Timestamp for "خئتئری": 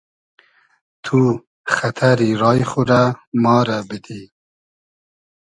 1.73-2.31